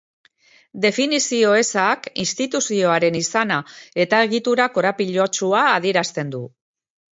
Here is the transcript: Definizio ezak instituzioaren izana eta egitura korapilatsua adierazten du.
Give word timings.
Definizio 0.85 1.51
ezak 1.57 2.09
instituzioaren 2.23 3.19
izana 3.21 3.59
eta 4.07 4.23
egitura 4.31 4.69
korapilatsua 4.81 5.63
adierazten 5.79 6.37
du. 6.39 6.45